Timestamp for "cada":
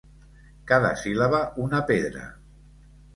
0.69-0.89